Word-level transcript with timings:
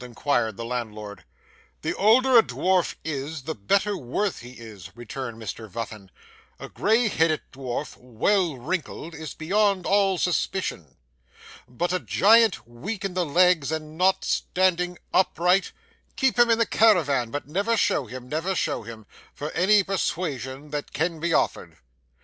inquired 0.03 0.57
the 0.57 0.65
landlord. 0.65 1.23
'The 1.83 1.93
older 1.93 2.35
a 2.35 2.41
dwarf 2.41 2.95
is, 3.05 3.43
the 3.43 3.53
better 3.53 3.95
worth 3.95 4.39
he 4.39 4.53
is,' 4.53 4.89
returned 4.97 5.39
Mr 5.39 5.69
Vuffin; 5.69 6.09
'a 6.59 6.67
grey 6.69 7.07
headed 7.07 7.41
dwarf, 7.53 7.95
well 7.97 8.57
wrinkled, 8.57 9.13
is 9.13 9.35
beyond 9.35 9.85
all 9.85 10.17
suspicion. 10.17 10.97
But 11.69 11.93
a 11.93 11.99
giant 11.99 12.67
weak 12.67 13.05
in 13.05 13.13
the 13.13 13.27
legs 13.27 13.71
and 13.71 13.95
not 13.95 14.25
standing 14.25 14.97
upright! 15.13 15.71
keep 16.15 16.39
him 16.39 16.49
in 16.49 16.57
the 16.57 16.65
carawan, 16.65 17.29
but 17.29 17.47
never 17.47 17.77
show 17.77 18.07
him, 18.07 18.27
never 18.27 18.55
show 18.55 18.81
him, 18.81 19.05
for 19.35 19.51
any 19.51 19.83
persuasion 19.83 20.71
that 20.71 20.93
can 20.93 21.19
be 21.19 21.31
offered. 21.31 21.77